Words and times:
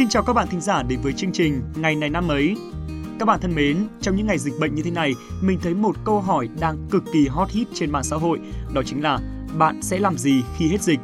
Xin 0.00 0.08
chào 0.08 0.22
các 0.22 0.32
bạn 0.32 0.48
thính 0.48 0.60
giả 0.60 0.82
đến 0.82 1.00
với 1.02 1.12
chương 1.12 1.32
trình 1.32 1.62
Ngày 1.74 1.96
này 1.96 2.10
năm 2.10 2.28
ấy. 2.28 2.56
Các 3.18 3.26
bạn 3.26 3.40
thân 3.40 3.54
mến, 3.54 3.76
trong 4.00 4.16
những 4.16 4.26
ngày 4.26 4.38
dịch 4.38 4.54
bệnh 4.60 4.74
như 4.74 4.82
thế 4.82 4.90
này, 4.90 5.14
mình 5.40 5.58
thấy 5.62 5.74
một 5.74 5.96
câu 6.04 6.20
hỏi 6.20 6.48
đang 6.60 6.88
cực 6.90 7.04
kỳ 7.12 7.26
hot 7.28 7.50
hit 7.50 7.68
trên 7.74 7.90
mạng 7.90 8.04
xã 8.04 8.16
hội, 8.16 8.40
đó 8.74 8.82
chính 8.86 9.02
là 9.02 9.18
bạn 9.58 9.82
sẽ 9.82 9.98
làm 9.98 10.18
gì 10.18 10.42
khi 10.56 10.68
hết 10.68 10.82
dịch? 10.82 11.00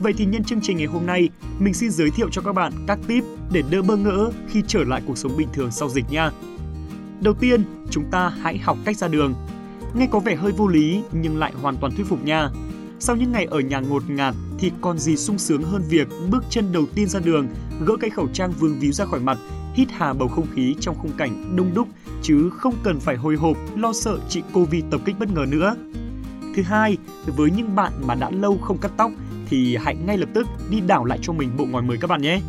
Vậy 0.00 0.12
thì 0.16 0.24
nhân 0.24 0.44
chương 0.44 0.60
trình 0.60 0.76
ngày 0.76 0.86
hôm 0.86 1.06
nay, 1.06 1.28
mình 1.58 1.74
xin 1.74 1.90
giới 1.90 2.10
thiệu 2.10 2.28
cho 2.32 2.42
các 2.42 2.52
bạn 2.52 2.72
các 2.86 2.98
tip 3.06 3.24
để 3.52 3.62
đỡ 3.70 3.82
bơ 3.82 3.96
ngỡ 3.96 4.30
khi 4.48 4.62
trở 4.66 4.84
lại 4.84 5.02
cuộc 5.06 5.18
sống 5.18 5.36
bình 5.36 5.48
thường 5.52 5.70
sau 5.70 5.88
dịch 5.88 6.10
nha. 6.10 6.30
Đầu 7.20 7.34
tiên, 7.34 7.64
chúng 7.90 8.04
ta 8.10 8.28
hãy 8.28 8.58
học 8.58 8.78
cách 8.84 8.96
ra 8.96 9.08
đường. 9.08 9.34
Nghe 9.94 10.08
có 10.10 10.20
vẻ 10.20 10.36
hơi 10.36 10.52
vô 10.52 10.68
lý 10.68 11.02
nhưng 11.12 11.38
lại 11.38 11.52
hoàn 11.62 11.76
toàn 11.76 11.92
thuyết 11.96 12.06
phục 12.06 12.24
nha. 12.24 12.50
Sau 12.98 13.16
những 13.16 13.32
ngày 13.32 13.44
ở 13.44 13.60
nhà 13.60 13.80
ngột 13.80 14.10
ngạt 14.10 14.34
thì 14.58 14.72
còn 14.80 14.98
gì 14.98 15.16
sung 15.16 15.38
sướng 15.38 15.62
hơn 15.62 15.82
việc 15.88 16.08
bước 16.30 16.44
chân 16.50 16.72
đầu 16.72 16.84
tiên 16.94 17.08
ra 17.08 17.20
đường, 17.20 17.48
gỡ 17.86 17.96
cái 18.00 18.10
khẩu 18.10 18.28
trang 18.32 18.52
vương 18.52 18.78
víu 18.78 18.92
ra 18.92 19.04
khỏi 19.04 19.20
mặt, 19.20 19.38
hít 19.74 19.88
hà 19.90 20.12
bầu 20.12 20.28
không 20.28 20.46
khí 20.54 20.74
trong 20.80 20.96
khung 20.98 21.12
cảnh 21.12 21.56
đông 21.56 21.74
đúc 21.74 21.88
chứ 22.22 22.50
không 22.50 22.74
cần 22.82 23.00
phải 23.00 23.16
hồi 23.16 23.36
hộp 23.36 23.56
lo 23.76 23.92
sợ 23.92 24.18
chị 24.28 24.42
Covid 24.52 24.84
tập 24.90 25.00
kích 25.04 25.18
bất 25.18 25.30
ngờ 25.34 25.46
nữa. 25.48 25.76
Thứ 26.56 26.62
hai, 26.62 26.96
với 27.36 27.50
những 27.50 27.76
bạn 27.76 27.92
mà 28.06 28.14
đã 28.14 28.30
lâu 28.30 28.58
không 28.58 28.78
cắt 28.78 28.92
tóc 28.96 29.12
thì 29.48 29.76
hãy 29.76 29.96
ngay 29.96 30.18
lập 30.18 30.28
tức 30.34 30.46
đi 30.70 30.80
đảo 30.80 31.04
lại 31.04 31.18
cho 31.22 31.32
mình 31.32 31.50
bộ 31.56 31.64
ngòi 31.64 31.82
mới 31.82 31.96
các 31.96 32.10
bạn 32.10 32.22
nhé. 32.22 32.40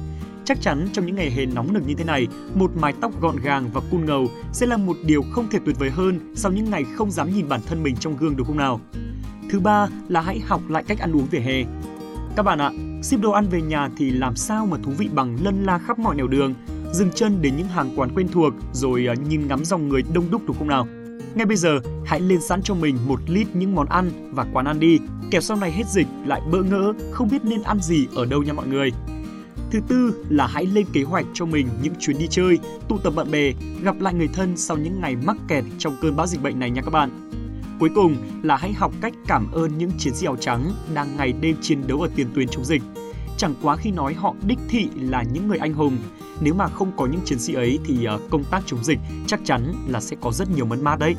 Chắc 0.45 0.62
chắn 0.62 0.87
trong 0.93 1.05
những 1.05 1.15
ngày 1.15 1.31
hè 1.31 1.45
nóng 1.45 1.73
nực 1.73 1.87
như 1.87 1.93
thế 1.93 2.03
này, 2.03 2.27
một 2.55 2.71
mái 2.76 2.93
tóc 3.01 3.21
gọn 3.21 3.35
gàng 3.43 3.70
và 3.73 3.81
cun 3.91 4.05
ngầu 4.05 4.27
sẽ 4.53 4.65
là 4.65 4.77
một 4.77 4.98
điều 5.05 5.23
không 5.31 5.49
thể 5.49 5.59
tuyệt 5.65 5.79
vời 5.79 5.89
hơn 5.89 6.34
sau 6.35 6.51
những 6.51 6.70
ngày 6.70 6.85
không 6.95 7.12
dám 7.12 7.35
nhìn 7.35 7.49
bản 7.49 7.62
thân 7.65 7.84
mình 7.84 7.95
trong 7.95 8.17
gương 8.17 8.35
được 8.35 8.43
không 8.48 8.57
nào? 8.57 8.81
Thứ 9.49 9.59
ba 9.59 9.87
là 10.07 10.21
hãy 10.21 10.39
học 10.39 10.62
lại 10.70 10.84
cách 10.84 10.99
ăn 10.99 11.15
uống 11.15 11.26
vỉa 11.31 11.39
hè. 11.39 11.63
Các 12.35 12.43
bạn 12.43 12.59
ạ, 12.59 12.71
ship 13.01 13.19
đồ 13.21 13.31
ăn 13.31 13.45
về 13.49 13.61
nhà 13.61 13.89
thì 13.97 14.11
làm 14.11 14.35
sao 14.35 14.65
mà 14.65 14.77
thú 14.83 14.91
vị 14.98 15.09
bằng 15.13 15.37
lân 15.43 15.65
la 15.65 15.77
khắp 15.77 15.99
mọi 15.99 16.15
nẻo 16.15 16.27
đường, 16.27 16.54
dừng 16.93 17.12
chân 17.15 17.41
đến 17.41 17.54
những 17.57 17.67
hàng 17.67 17.90
quán 17.95 18.09
quen 18.15 18.27
thuộc 18.27 18.54
rồi 18.73 19.07
à, 19.07 19.13
nhìn 19.29 19.48
ngắm 19.48 19.65
dòng 19.65 19.90
người 19.90 20.04
đông 20.13 20.31
đúc 20.31 20.41
đúng 20.48 20.57
không 20.57 20.67
nào? 20.67 20.87
Ngay 21.35 21.45
bây 21.45 21.57
giờ, 21.57 21.79
hãy 22.05 22.21
lên 22.21 22.41
sẵn 22.41 22.62
cho 22.62 22.73
mình 22.73 22.98
một 23.07 23.20
lít 23.27 23.48
những 23.54 23.76
món 23.76 23.87
ăn 23.89 24.31
và 24.31 24.45
quán 24.54 24.65
ăn 24.65 24.79
đi, 24.79 24.99
kẻo 25.31 25.41
sau 25.41 25.57
này 25.57 25.71
hết 25.71 25.87
dịch 25.87 26.07
lại 26.26 26.41
bỡ 26.51 26.63
ngỡ, 26.63 26.93
không 27.12 27.29
biết 27.29 27.45
nên 27.45 27.62
ăn 27.63 27.81
gì 27.81 28.07
ở 28.15 28.26
đâu 28.26 28.43
nha 28.43 28.54
mọi 28.54 28.67
người. 28.67 28.91
Thứ 29.71 29.79
tư 29.87 30.26
là 30.29 30.48
hãy 30.48 30.65
lên 30.65 30.85
kế 30.93 31.04
hoạch 31.04 31.26
cho 31.34 31.45
mình 31.45 31.67
những 31.84 31.93
chuyến 31.99 32.17
đi 32.17 32.27
chơi, 32.29 32.59
tụ 32.87 32.98
tập 32.98 33.13
bạn 33.15 33.32
bè, 33.32 33.54
gặp 33.84 33.95
lại 33.99 34.13
người 34.13 34.29
thân 34.34 34.57
sau 34.57 34.77
những 34.77 35.01
ngày 35.01 35.15
mắc 35.15 35.37
kẹt 35.48 35.63
trong 35.77 35.95
cơn 36.01 36.15
bão 36.15 36.27
dịch 36.27 36.43
bệnh 36.43 36.59
này 36.59 36.70
nha 36.70 36.82
các 36.82 36.91
bạn. 36.91 37.29
Cuối 37.80 37.90
cùng 37.96 38.16
là 38.44 38.58
hãy 38.58 38.74
học 38.74 38.94
cách 39.02 39.13
cảm 39.27 39.52
ơn 39.52 39.77
những 39.77 39.91
chiến 39.98 40.13
sĩ 40.13 40.26
áo 40.26 40.35
trắng 40.35 40.72
đang 40.94 41.18
ngày 41.18 41.34
đêm 41.41 41.55
chiến 41.62 41.88
đấu 41.88 42.02
ở 42.02 42.10
tiền 42.16 42.27
tuyến 42.35 42.48
chống 42.48 42.66
dịch. 42.66 42.82
Chẳng 43.38 43.54
quá 43.62 43.76
khi 43.76 43.91
nói 43.91 44.13
họ 44.13 44.35
đích 44.48 44.60
thị 44.70 44.90
là 44.96 45.24
những 45.24 45.48
người 45.48 45.58
anh 45.58 45.74
hùng, 45.74 45.98
nếu 46.41 46.54
mà 46.54 46.68
không 46.68 46.91
có 46.98 47.05
những 47.05 47.22
chiến 47.26 47.40
sĩ 47.40 47.54
ấy 47.54 47.80
thì 47.85 48.05
ờ, 48.05 48.20
công 48.30 48.44
tác 48.44 48.63
chống 48.66 48.84
dịch 48.84 49.00
chắc 49.27 49.40
chắn 49.46 49.74
là 49.88 50.02
sẽ 50.02 50.16
có 50.22 50.32
rất 50.32 50.52
nhiều 50.55 50.66
mất 50.66 50.80
mát 50.82 51.00
đấy. 51.00 51.16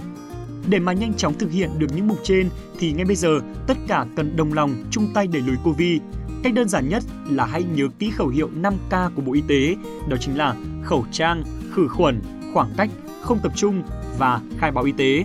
Để 0.68 0.78
mà 0.78 0.92
nhanh 0.92 1.14
chóng 1.14 1.34
thực 1.34 1.50
hiện 1.50 1.70
được 1.78 1.86
những 1.96 2.08
mục 2.08 2.18
trên 2.22 2.50
thì 2.78 2.92
ngay 2.92 3.04
bây 3.04 3.16
giờ 3.16 3.40
tất 3.66 3.76
cả 3.88 4.06
cần 4.16 4.36
đồng 4.36 4.52
lòng 4.52 4.74
chung 4.90 5.08
tay 5.14 5.26
đẩy 5.26 5.42
lùi 5.42 5.56
Covid. 5.64 6.00
Cách 6.42 6.54
đơn 6.54 6.68
giản 6.68 6.88
nhất 6.88 7.02
là 7.30 7.46
hãy 7.46 7.62
nhớ 7.74 7.88
kỹ 7.98 8.10
khẩu 8.10 8.28
hiệu 8.28 8.48
5K 8.62 9.10
của 9.10 9.22
Bộ 9.22 9.32
Y 9.32 9.42
tế, 9.48 9.76
đó 10.08 10.16
chính 10.20 10.38
là 10.38 10.56
khẩu 10.82 11.04
trang, 11.12 11.44
khử 11.72 11.88
khuẩn, 11.88 12.20
khoảng 12.54 12.70
cách, 12.76 12.90
không 13.22 13.38
tập 13.42 13.52
trung 13.56 13.82
và 14.18 14.40
khai 14.58 14.70
báo 14.70 14.84
y 14.84 14.92
tế. 14.92 15.24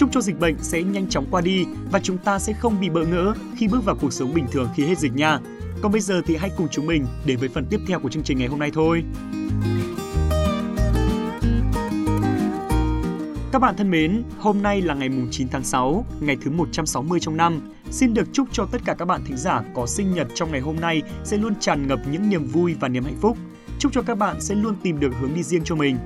Chúc 0.00 0.12
cho 0.12 0.20
dịch 0.20 0.38
bệnh 0.38 0.56
sẽ 0.58 0.82
nhanh 0.82 1.08
chóng 1.08 1.26
qua 1.30 1.40
đi 1.40 1.66
và 1.90 2.00
chúng 2.02 2.18
ta 2.18 2.38
sẽ 2.38 2.52
không 2.52 2.80
bị 2.80 2.88
bỡ 2.88 3.04
ngỡ 3.04 3.34
khi 3.56 3.68
bước 3.68 3.84
vào 3.84 3.96
cuộc 4.00 4.12
sống 4.12 4.34
bình 4.34 4.46
thường 4.52 4.68
khi 4.74 4.84
hết 4.84 4.98
dịch 4.98 5.14
nha. 5.14 5.38
Còn 5.82 5.92
bây 5.92 6.00
giờ 6.00 6.22
thì 6.26 6.36
hãy 6.36 6.50
cùng 6.56 6.68
chúng 6.70 6.86
mình 6.86 7.06
đến 7.26 7.38
với 7.38 7.48
phần 7.48 7.66
tiếp 7.70 7.80
theo 7.86 8.00
của 8.00 8.08
chương 8.08 8.22
trình 8.22 8.38
ngày 8.38 8.48
hôm 8.48 8.58
nay 8.58 8.70
thôi. 8.74 9.02
Các 13.52 13.58
bạn 13.58 13.74
thân 13.76 13.90
mến, 13.90 14.22
hôm 14.38 14.62
nay 14.62 14.82
là 14.82 14.94
ngày 14.94 15.08
9 15.30 15.48
tháng 15.48 15.64
6, 15.64 16.04
ngày 16.20 16.36
thứ 16.40 16.50
160 16.50 17.20
trong 17.20 17.36
năm. 17.36 17.72
Xin 17.90 18.14
được 18.14 18.28
chúc 18.32 18.48
cho 18.52 18.66
tất 18.72 18.80
cả 18.84 18.94
các 18.94 19.04
bạn 19.04 19.20
thính 19.24 19.36
giả 19.36 19.62
có 19.74 19.86
sinh 19.86 20.14
nhật 20.14 20.28
trong 20.34 20.52
ngày 20.52 20.60
hôm 20.60 20.76
nay 20.80 21.02
sẽ 21.24 21.36
luôn 21.36 21.54
tràn 21.60 21.86
ngập 21.86 22.00
những 22.10 22.30
niềm 22.30 22.46
vui 22.46 22.74
và 22.80 22.88
niềm 22.88 23.04
hạnh 23.04 23.18
phúc. 23.20 23.38
Chúc 23.78 23.92
cho 23.92 24.02
các 24.02 24.18
bạn 24.18 24.40
sẽ 24.40 24.54
luôn 24.54 24.74
tìm 24.82 25.00
được 25.00 25.12
hướng 25.20 25.34
đi 25.34 25.42
riêng 25.42 25.64
cho 25.64 25.74
mình. 25.74 25.96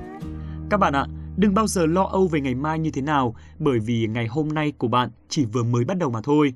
Các 0.69 0.77
bạn 0.77 0.93
ạ, 0.93 1.05
đừng 1.37 1.53
bao 1.53 1.67
giờ 1.67 1.85
lo 1.85 2.03
âu 2.03 2.27
về 2.27 2.41
ngày 2.41 2.55
mai 2.55 2.79
như 2.79 2.91
thế 2.91 3.01
nào 3.01 3.35
bởi 3.59 3.79
vì 3.79 4.07
ngày 4.07 4.27
hôm 4.27 4.47
nay 4.47 4.73
của 4.77 4.87
bạn 4.87 5.09
chỉ 5.29 5.45
vừa 5.45 5.63
mới 5.63 5.85
bắt 5.85 5.97
đầu 5.97 6.09
mà 6.09 6.21
thôi. 6.23 6.53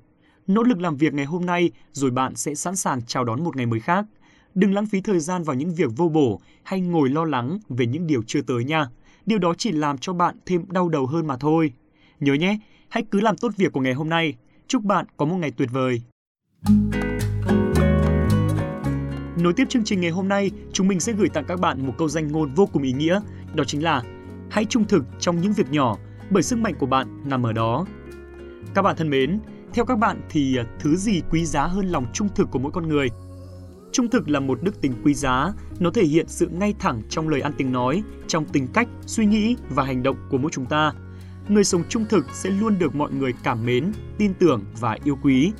Nỗ 0.47 0.63
lực 0.63 0.79
làm 0.79 0.97
việc 0.97 1.13
ngày 1.13 1.25
hôm 1.25 1.45
nay 1.45 1.72
rồi 1.91 2.12
bạn 2.12 2.35
sẽ 2.35 2.56
sẵn 2.56 2.75
sàng 2.75 3.01
chào 3.01 3.23
đón 3.23 3.44
một 3.44 3.56
ngày 3.56 3.66
mới 3.66 3.79
khác. 3.79 4.06
Đừng 4.56 4.73
lãng 4.73 4.85
phí 4.85 5.01
thời 5.01 5.19
gian 5.19 5.44
vào 5.44 5.56
những 5.56 5.75
việc 5.75 5.91
vô 5.97 6.09
bổ 6.09 6.41
hay 6.63 6.81
ngồi 6.81 7.09
lo 7.09 7.25
lắng 7.25 7.59
về 7.69 7.85
những 7.85 8.07
điều 8.07 8.22
chưa 8.28 8.41
tới 8.41 8.63
nha. 8.63 8.88
Điều 9.25 9.40
đó 9.40 9.53
chỉ 9.57 9.72
làm 9.72 9.97
cho 9.97 10.13
bạn 10.13 10.35
thêm 10.45 10.66
đau 10.69 10.90
đầu 10.90 11.06
hơn 11.06 11.28
mà 11.28 11.38
thôi. 11.38 11.73
Nhớ 12.19 12.34
nhé, 12.34 12.59
hãy 12.90 13.03
cứ 13.11 13.19
làm 13.22 13.38
tốt 13.38 13.51
việc 13.57 13.72
của 13.72 13.81
ngày 13.81 13.94
hôm 13.94 14.09
nay. 14.09 14.34
Chúc 14.67 14.84
bạn 14.84 15.06
có 15.17 15.25
một 15.25 15.38
ngày 15.38 15.51
tuyệt 15.51 15.69
vời. 15.72 16.01
Nối 19.38 19.53
tiếp 19.53 19.66
chương 19.69 19.84
trình 19.84 20.01
ngày 20.01 20.11
hôm 20.11 20.28
nay, 20.28 20.51
chúng 20.73 20.88
mình 20.88 21.00
sẽ 21.00 21.13
gửi 21.13 21.29
tặng 21.29 21.46
các 21.47 21.59
bạn 21.59 21.88
một 21.88 21.94
câu 21.97 22.09
danh 22.09 22.31
ngôn 22.31 22.53
vô 22.53 22.66
cùng 22.66 22.84
ý 22.84 22.94
nghĩa, 22.94 23.22
đó 23.53 23.63
chính 23.63 23.84
là 23.84 24.03
Hãy 24.52 24.66
trung 24.66 24.86
thực 24.88 25.04
trong 25.20 25.42
những 25.42 25.54
việc 25.54 25.72
nhỏ, 25.72 25.98
bởi 26.30 26.44
sức 26.44 26.60
mạnh 26.60 26.76
của 26.80 26.86
bạn 26.86 27.22
nằm 27.26 27.46
ở 27.46 27.54
đó. 27.54 27.86
Các 28.76 28.82
bạn 28.82 28.96
thân 28.96 29.10
mến, 29.10 29.40
theo 29.74 29.86
các 29.86 29.96
bạn 29.96 30.22
thì 30.30 30.58
à, 30.58 30.64
thứ 30.80 30.96
gì 30.96 31.22
quý 31.30 31.46
giá 31.46 31.68
hơn 31.68 31.86
lòng 31.86 32.06
trung 32.14 32.30
thực 32.36 32.52
của 32.52 32.59
mỗi 32.59 32.72
con 32.72 32.90
người? 32.90 33.08
Trung 33.92 34.09
thực 34.09 34.30
là 34.30 34.40
một 34.40 34.59
đức 34.62 34.82
tính 34.82 34.94
quý 35.04 35.14
giá, 35.14 35.54
nó 35.80 35.92
thể 35.92 36.04
hiện 36.04 36.28
sự 36.28 36.48
ngay 36.48 36.74
thẳng 36.80 37.02
trong 37.09 37.30
lời 37.30 37.42
ăn 37.42 37.54
tiếng 37.58 37.72
nói, 37.72 38.04
trong 38.28 38.46
tính 38.46 38.68
cách, 38.74 38.88
suy 39.06 39.26
nghĩ 39.26 39.56
và 39.70 39.84
hành 39.84 40.04
động 40.04 40.18
của 40.30 40.38
mỗi 40.38 40.52
chúng 40.52 40.66
ta. 40.66 40.94
Người 41.48 41.64
sống 41.64 41.84
trung 41.90 42.06
thực 42.09 42.26
sẽ 42.34 42.50
luôn 42.50 42.80
được 42.80 42.96
mọi 42.96 43.12
người 43.12 43.34
cảm 43.44 43.66
mến, 43.66 43.92
tin 44.18 44.34
tưởng 44.34 44.64
và 44.80 44.98
yêu 45.04 45.18
quý. 45.24 45.52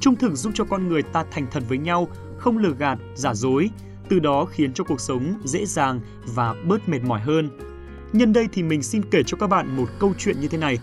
Trung 0.00 0.16
thực 0.16 0.32
giúp 0.34 0.52
cho 0.54 0.64
con 0.64 0.88
người 0.88 1.02
ta 1.02 1.24
thành 1.30 1.46
thật 1.50 1.62
với 1.68 1.78
nhau, 1.78 2.08
không 2.38 2.58
lừa 2.58 2.74
gạt, 2.78 2.98
giả 3.14 3.34
dối, 3.34 3.70
từ 4.08 4.18
đó 4.18 4.44
khiến 4.44 4.72
cho 4.72 4.84
cuộc 4.84 5.00
sống 5.00 5.34
dễ 5.44 5.66
dàng 5.66 6.00
và 6.34 6.54
bớt 6.68 6.88
mệt 6.88 7.02
mỏi 7.04 7.20
hơn. 7.20 7.50
Nhân 8.14 8.32
đây 8.32 8.48
thì 8.52 8.62
mình 8.62 8.82
xin 8.82 9.02
kể 9.10 9.22
cho 9.26 9.36
các 9.40 9.46
bạn 9.46 9.76
một 9.76 9.88
câu 9.98 10.14
chuyện 10.18 10.40
như 10.40 10.48
thế 10.48 10.58
này. 10.58 10.78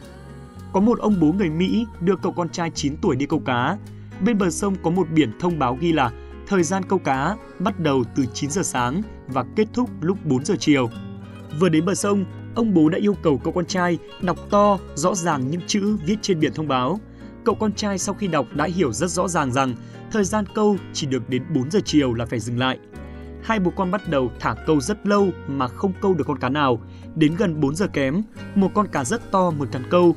Có 0.74 0.80
một 0.80 1.00
ông 1.00 1.20
bố 1.20 1.32
người 1.32 1.50
Mỹ 1.50 1.86
đưa 2.02 2.16
cậu 2.16 2.32
con 2.32 2.50
trai 2.50 2.72
9 2.76 2.98
tuổi 2.98 3.16
đi 3.16 3.26
câu 3.26 3.40
cá. 3.40 3.78
Bên 4.22 4.38
bờ 4.38 4.50
sông 4.50 4.76
có 4.84 4.90
một 4.90 5.08
biển 5.10 5.32
thông 5.40 5.60
báo 5.60 5.78
ghi 5.82 5.94
là 5.94 6.12
thời 6.48 6.64
gian 6.64 6.84
câu 6.90 7.00
cá 7.00 7.36
bắt 7.60 7.80
đầu 7.80 8.04
từ 8.16 8.26
9 8.34 8.50
giờ 8.50 8.64
sáng 8.64 9.02
và 9.28 9.46
kết 9.56 9.68
thúc 9.74 9.90
lúc 10.02 10.18
4 10.26 10.46
giờ 10.46 10.56
chiều. 10.60 10.90
Vừa 11.60 11.70
đến 11.70 11.86
bờ 11.86 11.96
sông, 11.96 12.26
ông 12.56 12.74
bố 12.74 12.90
đã 12.90 12.98
yêu 12.98 13.16
cầu 13.24 13.38
cậu 13.44 13.54
con 13.54 13.66
trai 13.66 13.98
đọc 14.22 14.38
to, 14.50 14.80
rõ 14.96 15.16
ràng 15.16 15.52
những 15.52 15.62
chữ 15.68 15.98
viết 16.06 16.18
trên 16.22 16.40
biển 16.40 16.54
thông 16.54 16.68
báo. 16.68 17.00
Cậu 17.44 17.56
con 17.56 17.74
trai 17.74 17.98
sau 17.98 18.16
khi 18.16 18.28
đọc 18.28 18.46
đã 18.56 18.66
hiểu 18.66 18.92
rất 18.92 19.10
rõ 19.10 19.28
ràng 19.28 19.52
rằng 19.52 19.76
thời 20.12 20.24
gian 20.24 20.46
câu 20.56 20.78
chỉ 20.94 21.08
được 21.08 21.30
đến 21.30 21.44
4 21.56 21.72
giờ 21.72 21.80
chiều 21.86 22.14
là 22.14 22.26
phải 22.26 22.40
dừng 22.40 22.60
lại. 22.60 22.80
Hai 23.44 23.60
bố 23.60 23.72
con 23.76 23.92
bắt 23.92 24.02
đầu 24.10 24.32
thả 24.40 24.56
câu 24.68 24.82
rất 24.82 25.08
lâu 25.08 25.30
mà 25.48 25.68
không 25.68 25.94
câu 26.02 26.14
được 26.14 26.24
con 26.28 26.40
cá 26.40 26.50
nào. 26.50 26.82
Đến 27.16 27.36
gần 27.36 27.60
4 27.60 27.76
giờ 27.76 27.88
kém, 27.88 28.22
một 28.56 28.72
con 28.74 28.88
cá 28.88 29.04
rất 29.04 29.32
to 29.32 29.52
mới 29.52 29.68
cắn 29.68 29.84
câu. 29.90 30.16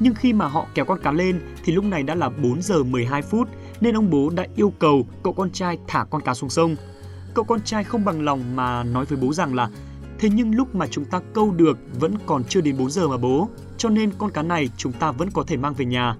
Nhưng 0.00 0.14
khi 0.14 0.32
mà 0.32 0.46
họ 0.46 0.66
kéo 0.74 0.84
con 0.84 1.00
cá 1.02 1.12
lên 1.12 1.40
thì 1.64 1.72
lúc 1.72 1.84
này 1.84 2.02
đã 2.02 2.14
là 2.14 2.28
4 2.28 2.62
giờ 2.62 2.82
12 2.82 3.22
phút 3.22 3.48
nên 3.80 3.96
ông 3.96 4.10
bố 4.10 4.30
đã 4.30 4.46
yêu 4.56 4.72
cầu 4.78 5.06
cậu 5.22 5.32
con 5.32 5.50
trai 5.50 5.78
thả 5.86 6.04
con 6.10 6.22
cá 6.22 6.34
xuống 6.34 6.50
sông. 6.50 6.76
Cậu 7.34 7.44
con 7.44 7.60
trai 7.60 7.84
không 7.84 8.04
bằng 8.04 8.24
lòng 8.24 8.56
mà 8.56 8.82
nói 8.82 9.04
với 9.04 9.18
bố 9.22 9.32
rằng 9.32 9.54
là 9.54 9.70
Thế 10.18 10.28
nhưng 10.28 10.54
lúc 10.54 10.74
mà 10.74 10.86
chúng 10.86 11.04
ta 11.04 11.20
câu 11.34 11.50
được 11.50 11.78
vẫn 12.00 12.14
còn 12.26 12.44
chưa 12.44 12.60
đến 12.60 12.76
4 12.78 12.90
giờ 12.90 13.08
mà 13.08 13.16
bố, 13.16 13.48
cho 13.78 13.88
nên 13.88 14.10
con 14.18 14.30
cá 14.30 14.42
này 14.42 14.70
chúng 14.76 14.92
ta 14.92 15.12
vẫn 15.12 15.30
có 15.30 15.44
thể 15.46 15.56
mang 15.56 15.74
về 15.74 15.84
nhà. 15.84 16.16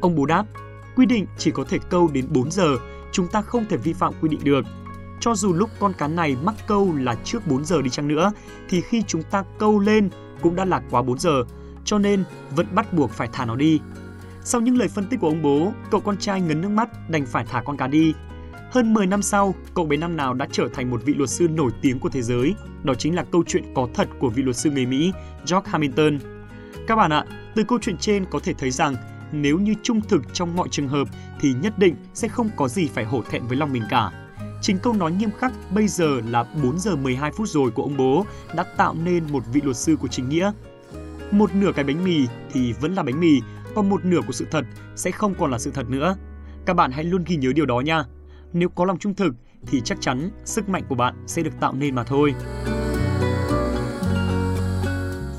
Ông 0.00 0.14
bố 0.14 0.26
đáp, 0.26 0.44
quy 0.96 1.06
định 1.06 1.26
chỉ 1.38 1.50
có 1.50 1.64
thể 1.68 1.78
câu 1.90 2.10
đến 2.12 2.26
4 2.30 2.50
giờ, 2.50 2.76
chúng 3.12 3.26
ta 3.28 3.42
không 3.42 3.64
thể 3.68 3.76
vi 3.76 3.92
phạm 3.92 4.12
quy 4.20 4.28
định 4.28 4.40
được. 4.44 4.64
Cho 5.24 5.34
dù 5.34 5.52
lúc 5.52 5.70
con 5.78 5.92
cá 5.92 6.08
này 6.08 6.36
mắc 6.42 6.54
câu 6.66 6.96
là 6.96 7.14
trước 7.24 7.46
4 7.46 7.64
giờ 7.64 7.82
đi 7.82 7.90
chăng 7.90 8.08
nữa, 8.08 8.32
thì 8.68 8.80
khi 8.80 9.02
chúng 9.06 9.22
ta 9.22 9.44
câu 9.58 9.78
lên 9.78 10.08
cũng 10.42 10.56
đã 10.56 10.64
là 10.64 10.82
quá 10.90 11.02
4 11.02 11.18
giờ, 11.18 11.44
cho 11.84 11.98
nên 11.98 12.24
vẫn 12.50 12.66
bắt 12.74 12.92
buộc 12.92 13.10
phải 13.10 13.28
thả 13.32 13.44
nó 13.44 13.56
đi. 13.56 13.80
Sau 14.42 14.60
những 14.60 14.76
lời 14.76 14.88
phân 14.88 15.06
tích 15.06 15.20
của 15.20 15.28
ông 15.28 15.42
bố, 15.42 15.72
cậu 15.90 16.00
con 16.00 16.16
trai 16.16 16.40
ngấn 16.40 16.60
nước 16.60 16.68
mắt 16.68 17.10
đành 17.10 17.26
phải 17.26 17.44
thả 17.44 17.62
con 17.62 17.76
cá 17.76 17.86
đi. 17.86 18.14
Hơn 18.70 18.94
10 18.94 19.06
năm 19.06 19.22
sau, 19.22 19.54
cậu 19.74 19.86
bé 19.86 19.96
năm 19.96 20.16
nào 20.16 20.34
đã 20.34 20.46
trở 20.52 20.68
thành 20.74 20.90
một 20.90 21.00
vị 21.04 21.14
luật 21.14 21.30
sư 21.30 21.48
nổi 21.48 21.70
tiếng 21.82 21.98
của 21.98 22.08
thế 22.08 22.22
giới. 22.22 22.54
Đó 22.82 22.94
chính 22.94 23.14
là 23.14 23.24
câu 23.24 23.44
chuyện 23.46 23.64
có 23.74 23.88
thật 23.94 24.08
của 24.18 24.28
vị 24.28 24.42
luật 24.42 24.56
sư 24.56 24.70
người 24.70 24.86
Mỹ 24.86 25.12
George 25.38 25.70
Hamilton. 25.70 26.18
Các 26.86 26.96
bạn 26.96 27.12
ạ, 27.12 27.24
từ 27.54 27.64
câu 27.68 27.78
chuyện 27.82 27.96
trên 27.96 28.24
có 28.30 28.38
thể 28.42 28.54
thấy 28.54 28.70
rằng 28.70 28.96
nếu 29.32 29.58
như 29.58 29.74
trung 29.82 30.00
thực 30.00 30.34
trong 30.34 30.56
mọi 30.56 30.68
trường 30.68 30.88
hợp 30.88 31.08
thì 31.40 31.54
nhất 31.62 31.78
định 31.78 31.96
sẽ 32.14 32.28
không 32.28 32.50
có 32.56 32.68
gì 32.68 32.86
phải 32.86 33.04
hổ 33.04 33.22
thẹn 33.30 33.46
với 33.46 33.56
lòng 33.56 33.72
mình 33.72 33.82
cả. 33.90 34.23
Chính 34.64 34.78
câu 34.78 34.92
nói 34.92 35.12
nghiêm 35.12 35.30
khắc 35.38 35.52
bây 35.70 35.88
giờ 35.88 36.20
là 36.28 36.44
4 36.62 36.78
giờ 36.78 36.96
12 36.96 37.30
phút 37.32 37.48
rồi 37.48 37.70
của 37.70 37.82
ông 37.82 37.96
bố 37.96 38.26
đã 38.56 38.64
tạo 38.76 38.94
nên 39.04 39.24
một 39.32 39.42
vị 39.52 39.60
luật 39.64 39.76
sư 39.76 39.96
của 39.96 40.08
chính 40.08 40.28
nghĩa. 40.28 40.52
Một 41.30 41.54
nửa 41.54 41.72
cái 41.72 41.84
bánh 41.84 42.04
mì 42.04 42.26
thì 42.52 42.72
vẫn 42.72 42.94
là 42.94 43.02
bánh 43.02 43.20
mì, 43.20 43.40
còn 43.74 43.88
một 43.88 44.04
nửa 44.04 44.20
của 44.26 44.32
sự 44.32 44.46
thật 44.50 44.64
sẽ 44.96 45.10
không 45.10 45.34
còn 45.38 45.50
là 45.50 45.58
sự 45.58 45.70
thật 45.70 45.90
nữa. 45.90 46.16
Các 46.66 46.74
bạn 46.74 46.92
hãy 46.92 47.04
luôn 47.04 47.24
ghi 47.26 47.36
nhớ 47.36 47.52
điều 47.54 47.66
đó 47.66 47.80
nha. 47.80 48.04
Nếu 48.52 48.68
có 48.68 48.84
lòng 48.84 48.98
trung 48.98 49.14
thực 49.14 49.34
thì 49.66 49.80
chắc 49.80 50.00
chắn 50.00 50.30
sức 50.44 50.68
mạnh 50.68 50.82
của 50.88 50.94
bạn 50.94 51.14
sẽ 51.26 51.42
được 51.42 51.60
tạo 51.60 51.72
nên 51.72 51.94
mà 51.94 52.04
thôi. 52.04 52.34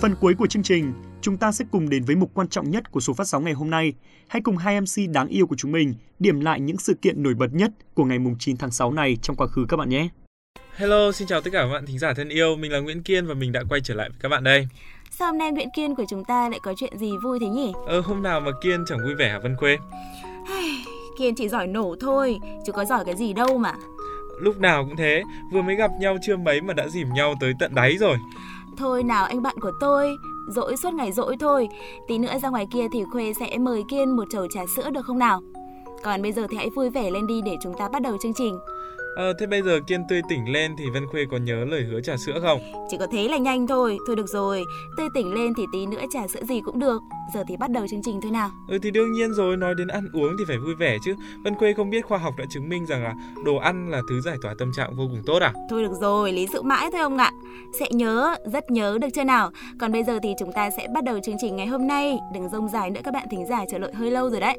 Phần 0.01 0.15
cuối 0.21 0.33
của 0.33 0.47
chương 0.47 0.63
trình, 0.63 0.93
chúng 1.21 1.37
ta 1.37 1.51
sẽ 1.51 1.65
cùng 1.71 1.89
đến 1.89 2.03
với 2.03 2.15
mục 2.15 2.31
quan 2.33 2.47
trọng 2.47 2.71
nhất 2.71 2.91
của 2.91 2.99
số 2.99 3.13
phát 3.13 3.27
sóng 3.27 3.43
ngày 3.43 3.53
hôm 3.53 3.69
nay. 3.69 3.93
Hãy 4.27 4.41
cùng 4.41 4.57
hai 4.57 4.81
MC 4.81 5.09
đáng 5.13 5.27
yêu 5.27 5.47
của 5.47 5.55
chúng 5.55 5.71
mình 5.71 5.93
điểm 6.19 6.39
lại 6.39 6.59
những 6.59 6.77
sự 6.77 6.93
kiện 7.01 7.23
nổi 7.23 7.33
bật 7.33 7.53
nhất 7.53 7.71
của 7.93 8.05
ngày 8.05 8.17
9 8.39 8.57
tháng 8.57 8.71
6 8.71 8.91
này 8.91 9.17
trong 9.21 9.35
quá 9.35 9.47
khứ 9.47 9.65
các 9.69 9.77
bạn 9.77 9.89
nhé. 9.89 10.07
Hello, 10.75 11.11
xin 11.11 11.27
chào 11.27 11.41
tất 11.41 11.49
cả 11.53 11.61
các 11.61 11.73
bạn 11.73 11.85
thính 11.85 11.99
giả 11.99 12.13
thân 12.13 12.29
yêu. 12.29 12.55
Mình 12.55 12.71
là 12.71 12.79
Nguyễn 12.79 13.03
Kiên 13.03 13.27
và 13.27 13.33
mình 13.33 13.51
đã 13.51 13.63
quay 13.69 13.81
trở 13.81 13.93
lại 13.93 14.09
với 14.09 14.17
các 14.21 14.29
bạn 14.29 14.43
đây. 14.43 14.67
Sao 15.11 15.31
hôm 15.31 15.37
nay 15.37 15.51
Nguyễn 15.51 15.69
Kiên 15.75 15.95
của 15.95 16.05
chúng 16.09 16.25
ta 16.25 16.49
lại 16.49 16.59
có 16.63 16.73
chuyện 16.77 16.97
gì 16.97 17.11
vui 17.23 17.39
thế 17.39 17.47
nhỉ? 17.47 17.73
Ờ, 17.87 17.99
hôm 18.01 18.23
nào 18.23 18.39
mà 18.39 18.51
Kiên 18.61 18.83
chẳng 18.87 18.99
vui 19.03 19.15
vẻ 19.15 19.29
hả 19.29 19.39
Vân 19.39 19.55
Khuê? 19.55 19.77
Kiên 21.19 21.35
chỉ 21.35 21.49
giỏi 21.49 21.67
nổ 21.67 21.95
thôi, 21.99 22.39
chứ 22.65 22.71
có 22.71 22.85
giỏi 22.85 23.05
cái 23.05 23.15
gì 23.15 23.33
đâu 23.33 23.57
mà. 23.57 23.73
Lúc 24.41 24.59
nào 24.59 24.85
cũng 24.85 24.95
thế, 24.97 25.23
vừa 25.51 25.61
mới 25.61 25.75
gặp 25.75 25.91
nhau 25.99 26.17
chưa 26.21 26.37
mấy 26.37 26.61
mà 26.61 26.73
đã 26.73 26.87
dìm 26.87 27.07
nhau 27.13 27.35
tới 27.39 27.53
tận 27.59 27.75
đáy 27.75 27.97
rồi. 27.97 28.17
Thôi 28.77 29.03
nào 29.03 29.25
anh 29.25 29.41
bạn 29.41 29.55
của 29.61 29.71
tôi, 29.79 30.17
dỗi 30.47 30.77
suốt 30.77 30.93
ngày 30.93 31.11
dỗi 31.11 31.37
thôi. 31.39 31.67
Tí 32.07 32.17
nữa 32.17 32.33
ra 32.41 32.49
ngoài 32.49 32.67
kia 32.73 32.87
thì 32.91 33.03
Khuê 33.11 33.33
sẽ 33.39 33.57
mời 33.57 33.83
Kiên 33.89 34.15
một 34.15 34.23
chầu 34.29 34.47
trà 34.47 34.61
sữa 34.75 34.89
được 34.89 35.05
không 35.05 35.19
nào? 35.19 35.41
Còn 36.03 36.21
bây 36.21 36.31
giờ 36.31 36.47
thì 36.49 36.57
hãy 36.57 36.69
vui 36.69 36.89
vẻ 36.89 37.11
lên 37.11 37.27
đi 37.27 37.41
để 37.45 37.55
chúng 37.63 37.73
ta 37.73 37.89
bắt 37.89 38.01
đầu 38.01 38.17
chương 38.21 38.33
trình. 38.33 38.57
Ờ, 39.15 39.33
thế 39.33 39.45
bây 39.47 39.61
giờ 39.61 39.79
Kiên 39.87 40.07
tươi 40.09 40.21
tỉnh 40.29 40.51
lên 40.51 40.75
thì 40.77 40.89
Vân 40.89 41.07
Khuê 41.07 41.25
có 41.31 41.37
nhớ 41.37 41.65
lời 41.65 41.83
hứa 41.91 42.01
trà 42.01 42.17
sữa 42.17 42.39
không? 42.41 42.59
Chỉ 42.89 42.97
có 42.97 43.07
thế 43.11 43.27
là 43.27 43.37
nhanh 43.37 43.67
thôi. 43.67 43.97
Thôi 44.07 44.15
được 44.15 44.27
rồi, 44.27 44.63
tươi 44.97 45.07
tỉnh 45.13 45.33
lên 45.33 45.53
thì 45.57 45.63
tí 45.73 45.85
nữa 45.85 46.01
trà 46.13 46.27
sữa 46.27 46.39
gì 46.43 46.61
cũng 46.65 46.79
được. 46.79 47.01
Giờ 47.33 47.43
thì 47.47 47.57
bắt 47.57 47.71
đầu 47.71 47.87
chương 47.87 48.01
trình 48.03 48.21
thôi 48.21 48.31
nào. 48.31 48.49
Ừ 48.67 48.77
thì 48.83 48.91
đương 48.91 49.11
nhiên 49.11 49.33
rồi, 49.33 49.57
nói 49.57 49.73
đến 49.77 49.87
ăn 49.87 50.09
uống 50.13 50.35
thì 50.39 50.45
phải 50.47 50.57
vui 50.57 50.75
vẻ 50.75 50.97
chứ. 51.05 51.15
Vân 51.43 51.55
Khuê 51.55 51.73
không 51.73 51.89
biết 51.89 52.05
khoa 52.05 52.17
học 52.17 52.33
đã 52.37 52.45
chứng 52.49 52.69
minh 52.69 52.85
rằng 52.85 53.03
là 53.03 53.13
đồ 53.45 53.55
ăn 53.55 53.89
là 53.91 54.01
thứ 54.09 54.21
giải 54.21 54.37
tỏa 54.41 54.53
tâm 54.59 54.71
trạng 54.77 54.95
vô 54.95 55.03
cùng 55.11 55.21
tốt 55.25 55.41
à? 55.41 55.53
Thôi 55.69 55.83
được 55.83 55.93
rồi, 56.01 56.33
lý 56.33 56.47
sự 56.53 56.61
mãi 56.61 56.89
thôi 56.91 57.01
ông 57.01 57.17
ạ. 57.17 57.31
Sẽ 57.79 57.85
nhớ, 57.91 58.35
rất 58.45 58.71
nhớ 58.71 58.97
được 59.01 59.07
chưa 59.15 59.23
nào? 59.23 59.51
Còn 59.79 59.91
bây 59.91 60.03
giờ 60.03 60.19
thì 60.23 60.33
chúng 60.39 60.51
ta 60.51 60.69
sẽ 60.77 60.87
bắt 60.93 61.03
đầu 61.03 61.19
chương 61.23 61.37
trình 61.39 61.55
ngày 61.55 61.67
hôm 61.67 61.87
nay. 61.87 62.17
Đừng 62.33 62.49
rông 62.49 62.69
dài 62.69 62.89
nữa 62.89 63.01
các 63.03 63.13
bạn 63.13 63.27
thính 63.31 63.45
giả 63.49 63.65
chờ 63.71 63.79
đợi 63.79 63.93
hơi 63.93 64.11
lâu 64.11 64.29
rồi 64.29 64.39
đấy. 64.39 64.57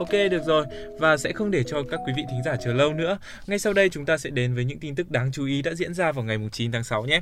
Ok 0.00 0.12
được 0.30 0.42
rồi 0.46 0.66
và 0.98 1.16
sẽ 1.16 1.32
không 1.32 1.50
để 1.50 1.62
cho 1.62 1.82
các 1.90 2.00
quý 2.06 2.12
vị 2.16 2.22
thính 2.30 2.42
giả 2.44 2.56
chờ 2.64 2.72
lâu 2.72 2.94
nữa. 2.94 3.18
Ngay 3.46 3.58
sau 3.58 3.72
đây 3.72 3.88
chúng 3.88 4.04
ta 4.04 4.18
sẽ 4.18 4.30
đến 4.30 4.54
với 4.54 4.64
những 4.64 4.78
tin 4.78 4.94
tức 4.94 5.10
đáng 5.10 5.32
chú 5.32 5.46
ý 5.46 5.62
đã 5.62 5.74
diễn 5.74 5.94
ra 5.94 6.12
vào 6.12 6.24
ngày 6.24 6.38
9 6.52 6.72
tháng 6.72 6.84
6 6.84 7.04
nhé. 7.04 7.20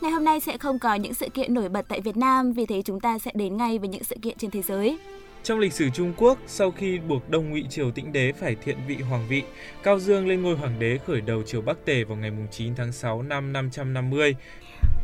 Ngày 0.00 0.10
hôm 0.12 0.24
nay 0.24 0.40
sẽ 0.40 0.58
không 0.58 0.78
có 0.78 0.94
những 0.94 1.14
sự 1.14 1.28
kiện 1.34 1.54
nổi 1.54 1.68
bật 1.68 1.84
tại 1.88 2.00
Việt 2.00 2.16
Nam, 2.16 2.52
vì 2.52 2.66
thế 2.66 2.82
chúng 2.82 3.00
ta 3.00 3.18
sẽ 3.18 3.30
đến 3.34 3.56
ngay 3.56 3.78
với 3.78 3.88
những 3.88 4.04
sự 4.04 4.16
kiện 4.22 4.38
trên 4.38 4.50
thế 4.50 4.62
giới. 4.62 4.98
Trong 5.44 5.58
lịch 5.58 5.72
sử 5.72 5.90
Trung 5.90 6.12
Quốc, 6.16 6.38
sau 6.46 6.70
khi 6.70 6.98
buộc 6.98 7.30
Đông 7.30 7.50
Ngụy 7.50 7.64
Triều 7.70 7.90
Tĩnh 7.90 8.12
Đế 8.12 8.32
phải 8.32 8.56
thiện 8.64 8.76
vị 8.88 8.96
hoàng 8.96 9.26
vị, 9.28 9.42
Cao 9.82 9.98
Dương 9.98 10.28
lên 10.28 10.42
ngôi 10.42 10.56
hoàng 10.56 10.78
đế 10.78 10.98
khởi 11.06 11.20
đầu 11.20 11.42
triều 11.42 11.60
Bắc 11.60 11.84
Tề 11.84 12.04
vào 12.04 12.16
ngày 12.16 12.30
9 12.50 12.74
tháng 12.74 12.92
6 12.92 13.22
năm 13.22 13.52
550. 13.52 14.34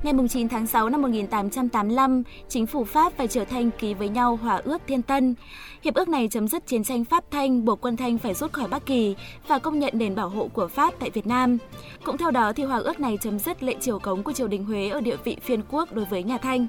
Ngày 0.03 0.15
9 0.31 0.49
tháng 0.49 0.67
6 0.67 0.89
năm 0.89 1.03
1885, 1.03 2.23
chính 2.49 2.67
phủ 2.67 2.85
Pháp 2.85 3.17
và 3.17 3.27
Triều 3.27 3.45
Thanh 3.45 3.71
ký 3.71 3.95
với 3.95 4.09
nhau 4.09 4.37
Hòa 4.37 4.61
ước 4.65 4.83
Thiên 4.87 5.03
Tân. 5.03 5.35
Hiệp 5.83 5.95
ước 5.95 6.09
này 6.09 6.29
chấm 6.31 6.49
dứt 6.49 6.67
chiến 6.67 6.85
tranh 6.85 7.05
Pháp 7.05 7.25
Thanh, 7.31 7.65
buộc 7.65 7.81
quân 7.81 7.97
Thanh 7.97 8.19
phải 8.19 8.35
rút 8.35 8.53
khỏi 8.53 8.69
Bắc 8.69 8.87
Kỳ 8.87 9.15
và 9.49 9.59
công 9.59 9.79
nhận 9.79 9.93
nền 9.97 10.15
bảo 10.15 10.29
hộ 10.29 10.49
của 10.49 10.69
Pháp 10.69 10.95
tại 11.01 11.11
Việt 11.11 11.27
Nam. 11.27 11.59
Cũng 12.05 12.19
theo 12.19 12.31
đó 12.31 12.53
thì 12.53 12.65
hòa 12.65 12.79
ước 12.79 13.01
này 13.01 13.19
chấm 13.21 13.39
dứt 13.39 13.63
lệ 13.63 13.75
triều 13.81 13.99
cống 13.99 14.23
của 14.23 14.33
triều 14.33 14.49
đình 14.49 14.65
Huế 14.65 14.89
ở 14.89 15.01
địa 15.01 15.17
vị 15.25 15.37
phiên 15.43 15.63
quốc 15.71 15.93
đối 15.93 16.05
với 16.05 16.23
nhà 16.23 16.39
Thanh. 16.39 16.67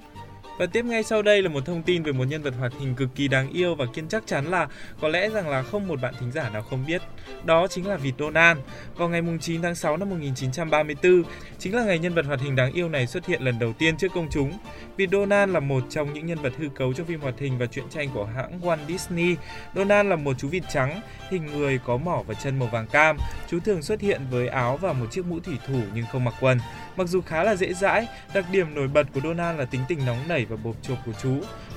Và 0.60 0.66
tiếp 0.66 0.86
ngay 0.86 1.04
sau 1.04 1.22
đây 1.22 1.42
là 1.42 1.50
một 1.50 1.66
thông 1.66 1.84
tin 1.84 2.04
về 2.04 2.12
một 2.12 2.24
nhân 2.24 2.42
vật 2.42 2.54
hoạt 2.60 2.74
hình 2.80 2.96
cực 2.96 3.10
kỳ 3.16 3.28
đáng 3.28 3.50
yêu 3.50 3.76
và 3.76 3.86
kiên 3.94 4.08
chắc 4.08 4.24
chắn 4.28 4.46
là 4.46 4.68
có 5.02 5.08
lẽ 5.08 5.30
rằng 5.30 5.50
là 5.50 5.64
không 5.64 5.88
một 5.88 6.02
bạn 6.02 6.14
thính 6.20 6.32
giả 6.32 6.50
nào 6.50 6.62
không 6.62 6.86
biết. 6.88 7.02
Đó 7.46 7.68
chính 7.68 7.88
là 7.88 7.98
vịt 7.98 8.14
Donald. 8.20 8.60
Vào 8.96 9.10
ngày 9.10 9.22
9 9.42 9.62
tháng 9.62 9.76
6 9.76 9.98
năm 9.98 10.10
1934, 10.10 11.24
chính 11.60 11.76
là 11.76 11.84
ngày 11.84 12.00
nhân 12.00 12.14
vật 12.14 12.26
hoạt 12.26 12.40
hình 12.40 12.56
đáng 12.56 12.74
yêu 12.74 12.90
này 12.90 13.08
xuất 13.08 13.26
hiện 13.26 13.42
lần 13.42 13.60
đầu 13.60 13.74
tiên 13.74 13.98
trước 13.98 14.12
công 14.16 14.28
chúng. 14.32 14.52
Vịt 14.98 15.10
Donald 15.12 15.54
là 15.54 15.60
một 15.60 15.84
trong 15.90 16.14
những 16.14 16.26
nhân 16.26 16.38
vật 16.42 16.54
hư 16.58 16.70
cấu 16.76 16.94
trong 16.94 17.08
phim 17.08 17.22
hoạt 17.22 17.40
hình 17.40 17.58
và 17.58 17.66
truyện 17.66 17.86
tranh 17.90 18.10
của 18.14 18.26
hãng 18.26 18.60
Walt 18.62 18.78
Disney. 18.88 19.36
Donald 19.76 20.10
là 20.10 20.16
một 20.16 20.34
chú 20.40 20.48
vịt 20.48 20.64
trắng, 20.74 21.02
hình 21.30 21.46
người 21.46 21.80
có 21.86 21.98
mỏ 21.98 22.24
và 22.28 22.34
chân 22.34 22.60
màu 22.60 22.70
vàng 22.72 22.88
cam. 22.88 23.18
Chú 23.50 23.60
thường 23.60 23.82
xuất 23.82 24.02
hiện 24.02 24.22
với 24.32 24.48
áo 24.48 24.78
và 24.78 24.94
một 24.94 25.06
chiếc 25.12 25.26
mũ 25.26 25.40
thủy 25.40 25.58
thủ 25.68 25.82
nhưng 25.94 26.06
không 26.12 26.24
mặc 26.24 26.34
quần. 26.40 26.60
Mặc 26.96 27.08
dù 27.08 27.22
khá 27.22 27.44
là 27.44 27.56
dễ 27.56 27.74
dãi, 27.74 28.08
đặc 28.34 28.46
điểm 28.52 28.76
nổi 28.76 28.88
bật 28.88 29.08
của 29.14 29.22
Donald 29.24 29.60
là 29.60 29.66
tính 29.66 29.82
tình 29.88 30.06
nóng 30.06 30.28
nảy 30.28 30.46
và 30.50 30.56
bộp 30.64 30.76
chộp 30.82 30.98
của 31.06 31.12
chú. 31.24 31.30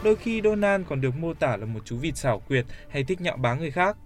Đôi 0.04 0.16
khi 0.16 0.40
Donald 0.44 0.84
còn 0.88 1.00
được 1.00 1.16
mô 1.20 1.34
tả 1.34 1.56
là 1.56 1.66
một 1.66 1.80
chú 1.84 1.96
vịt 1.96 2.16
xảo 2.16 2.42
quyệt 2.48 2.64
hay 2.90 3.04
thích 3.04 3.20
nhạo 3.20 3.36
báng 3.36 3.60
người 3.60 3.70
khác. 3.70 3.96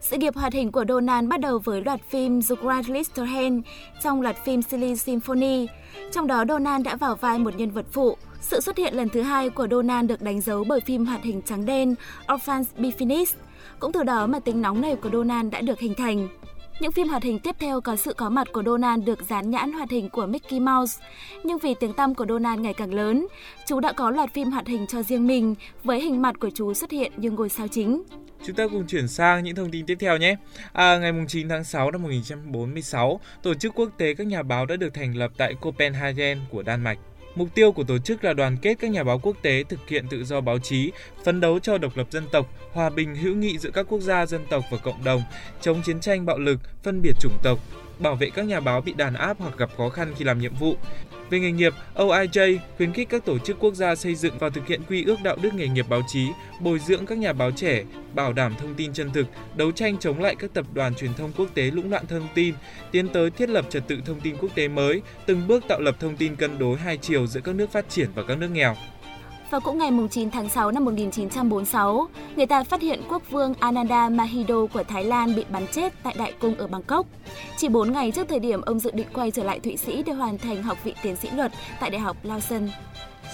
Sự 0.00 0.16
nghiệp 0.16 0.34
hoạt 0.36 0.52
hình 0.52 0.72
của 0.72 0.84
Donald 0.88 1.28
bắt 1.28 1.40
đầu 1.40 1.58
với 1.58 1.82
loạt 1.82 2.00
phim 2.10 2.42
The 2.42 2.54
Grand 2.62 2.90
Little 2.90 3.26
Hen 3.26 3.62
trong 4.02 4.20
loạt 4.20 4.36
phim 4.44 4.62
Silly 4.62 4.96
Symphony. 4.96 5.66
Trong 6.12 6.26
đó 6.26 6.44
Donald 6.48 6.84
đã 6.84 6.96
vào 6.96 7.16
vai 7.16 7.38
một 7.38 7.56
nhân 7.56 7.70
vật 7.70 7.86
phụ. 7.92 8.16
Sự 8.40 8.60
xuất 8.60 8.78
hiện 8.78 8.94
lần 8.94 9.08
thứ 9.08 9.22
hai 9.22 9.50
của 9.50 9.68
Donald 9.70 10.08
được 10.08 10.22
đánh 10.22 10.40
dấu 10.40 10.64
bởi 10.64 10.80
phim 10.80 11.06
hoạt 11.06 11.22
hình 11.22 11.42
trắng 11.42 11.66
đen 11.66 11.94
Orphans 12.34 12.68
Be 12.76 12.88
Finished. 12.88 13.34
Cũng 13.78 13.92
từ 13.92 14.02
đó 14.02 14.26
mà 14.26 14.40
tính 14.40 14.62
nóng 14.62 14.80
này 14.80 14.96
của 14.96 15.10
Donald 15.12 15.52
đã 15.52 15.60
được 15.60 15.80
hình 15.80 15.94
thành. 15.94 16.28
Những 16.80 16.92
phim 16.92 17.08
hoạt 17.08 17.22
hình 17.22 17.38
tiếp 17.38 17.56
theo 17.58 17.80
có 17.80 17.96
sự 17.96 18.14
có 18.14 18.30
mặt 18.30 18.48
của 18.52 18.62
Donald 18.66 19.04
được 19.04 19.22
dán 19.28 19.50
nhãn 19.50 19.72
hoạt 19.72 19.90
hình 19.90 20.08
của 20.08 20.26
Mickey 20.26 20.60
Mouse. 20.60 21.02
Nhưng 21.44 21.58
vì 21.58 21.74
tiếng 21.74 21.92
tăm 21.92 22.14
của 22.14 22.26
Donald 22.28 22.60
ngày 22.60 22.74
càng 22.74 22.94
lớn, 22.94 23.26
chú 23.66 23.80
đã 23.80 23.92
có 23.92 24.10
loạt 24.10 24.34
phim 24.34 24.50
hoạt 24.50 24.66
hình 24.66 24.86
cho 24.86 25.02
riêng 25.02 25.26
mình 25.26 25.54
với 25.84 26.00
hình 26.00 26.22
mặt 26.22 26.34
của 26.40 26.50
chú 26.54 26.74
xuất 26.74 26.90
hiện 26.90 27.12
như 27.16 27.30
ngôi 27.30 27.48
sao 27.48 27.68
chính. 27.68 28.02
Chúng 28.46 28.56
ta 28.56 28.66
cùng 28.72 28.86
chuyển 28.86 29.08
sang 29.08 29.44
những 29.44 29.56
thông 29.56 29.70
tin 29.70 29.86
tiếp 29.86 29.96
theo 30.00 30.16
nhé. 30.16 30.36
À, 30.72 30.98
ngày 30.98 31.12
9 31.28 31.48
tháng 31.48 31.64
6 31.64 31.90
năm 31.90 32.02
1946, 32.02 33.20
Tổ 33.42 33.54
chức 33.54 33.74
Quốc 33.74 33.90
tế 33.98 34.14
các 34.14 34.26
nhà 34.26 34.42
báo 34.42 34.66
đã 34.66 34.76
được 34.76 34.94
thành 34.94 35.16
lập 35.16 35.32
tại 35.36 35.54
Copenhagen 35.54 36.38
của 36.50 36.62
Đan 36.62 36.84
Mạch. 36.84 36.98
Mục 37.34 37.48
tiêu 37.54 37.72
của 37.72 37.84
tổ 37.84 37.98
chức 37.98 38.24
là 38.24 38.32
đoàn 38.32 38.56
kết 38.62 38.74
các 38.80 38.90
nhà 38.90 39.04
báo 39.04 39.18
quốc 39.18 39.36
tế 39.42 39.64
thực 39.68 39.88
hiện 39.88 40.06
tự 40.10 40.24
do 40.24 40.40
báo 40.40 40.58
chí, 40.58 40.92
phấn 41.24 41.40
đấu 41.40 41.58
cho 41.58 41.78
độc 41.78 41.96
lập 41.96 42.06
dân 42.10 42.24
tộc, 42.32 42.46
hòa 42.72 42.90
bình 42.90 43.14
hữu 43.14 43.34
nghị 43.34 43.58
giữa 43.58 43.70
các 43.70 43.86
quốc 43.88 44.00
gia 44.00 44.26
dân 44.26 44.40
tộc 44.50 44.64
và 44.70 44.78
cộng 44.78 45.04
đồng, 45.04 45.22
chống 45.60 45.82
chiến 45.82 46.00
tranh 46.00 46.26
bạo 46.26 46.38
lực, 46.38 46.60
phân 46.82 47.02
biệt 47.02 47.12
chủng 47.20 47.38
tộc, 47.42 47.58
bảo 48.00 48.14
vệ 48.14 48.30
các 48.30 48.44
nhà 48.44 48.60
báo 48.60 48.80
bị 48.80 48.92
đàn 48.92 49.14
áp 49.14 49.36
hoặc 49.38 49.58
gặp 49.58 49.70
khó 49.76 49.88
khăn 49.88 50.14
khi 50.16 50.24
làm 50.24 50.38
nhiệm 50.38 50.54
vụ. 50.54 50.76
Về 51.30 51.40
nghề 51.40 51.52
nghiệp, 51.52 51.74
OIJ 51.94 52.58
khuyến 52.76 52.92
khích 52.92 53.08
các 53.08 53.24
tổ 53.24 53.38
chức 53.38 53.56
quốc 53.60 53.74
gia 53.74 53.94
xây 53.94 54.14
dựng 54.14 54.38
và 54.38 54.48
thực 54.48 54.66
hiện 54.66 54.80
quy 54.88 55.04
ước 55.04 55.16
đạo 55.22 55.36
đức 55.42 55.54
nghề 55.54 55.68
nghiệp 55.68 55.86
báo 55.88 56.02
chí, 56.08 56.28
bồi 56.60 56.78
dưỡng 56.78 57.06
các 57.06 57.18
nhà 57.18 57.32
báo 57.32 57.50
trẻ, 57.50 57.84
bảo 58.14 58.32
đảm 58.32 58.54
thông 58.58 58.74
tin 58.74 58.92
chân 58.92 59.10
thực, 59.12 59.26
đấu 59.56 59.72
tranh 59.72 59.98
chống 59.98 60.20
lại 60.20 60.36
các 60.38 60.54
tập 60.54 60.66
đoàn 60.74 60.94
truyền 60.94 61.14
thông 61.14 61.32
quốc 61.36 61.46
tế 61.54 61.62
lũng 61.62 61.90
loạn 61.90 62.06
thông 62.06 62.28
tin, 62.34 62.54
tiến 62.90 63.08
tới 63.08 63.30
thiết 63.30 63.48
lập 63.48 63.64
trật 63.70 63.88
tự 63.88 64.00
thông 64.06 64.20
tin 64.20 64.36
quốc 64.36 64.54
tế 64.54 64.68
mới, 64.68 65.02
từng 65.26 65.46
bước 65.48 65.64
tạo 65.68 65.80
lập 65.80 65.96
thông 66.00 66.16
tin 66.16 66.36
cân 66.36 66.58
đối 66.58 66.78
hai 66.78 66.96
chiều 66.96 67.26
giữa 67.26 67.40
các 67.40 67.54
nước 67.54 67.72
phát 67.72 67.88
triển 67.88 68.08
và 68.14 68.22
các 68.22 68.38
nước 68.38 68.48
nghèo. 68.48 68.76
Và 69.50 69.58
cũng 69.58 69.78
ngày 69.78 69.90
9 70.10 70.30
tháng 70.30 70.48
6 70.48 70.70
năm 70.70 70.84
1946, 70.84 72.08
người 72.36 72.46
ta 72.46 72.64
phát 72.64 72.82
hiện 72.82 73.00
quốc 73.08 73.22
vương 73.30 73.54
Ananda 73.60 74.08
Mahido 74.08 74.66
của 74.72 74.84
Thái 74.84 75.04
Lan 75.04 75.34
bị 75.34 75.44
bắn 75.50 75.66
chết 75.66 75.92
tại 76.02 76.14
Đại 76.18 76.32
cung 76.40 76.54
ở 76.54 76.66
Bangkok. 76.66 77.06
Chỉ 77.56 77.68
4 77.68 77.92
ngày 77.92 78.10
trước 78.10 78.28
thời 78.28 78.38
điểm 78.38 78.60
ông 78.60 78.78
dự 78.78 78.90
định 78.90 79.06
quay 79.12 79.30
trở 79.30 79.44
lại 79.44 79.60
Thụy 79.60 79.76
Sĩ 79.76 80.02
để 80.02 80.12
hoàn 80.12 80.38
thành 80.38 80.62
học 80.62 80.78
vị 80.84 80.94
tiến 81.02 81.16
sĩ 81.16 81.28
luật 81.30 81.52
tại 81.80 81.90
Đại 81.90 82.00
học 82.00 82.16
Lausanne. 82.22 82.72